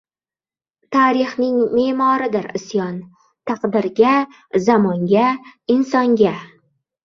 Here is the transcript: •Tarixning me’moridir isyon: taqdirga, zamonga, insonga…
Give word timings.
•Tarixning 0.95 1.59
me’moridir 1.73 2.49
isyon: 2.61 2.97
taqdirga, 3.53 4.17
zamonga, 4.71 5.31
insonga… 5.79 6.37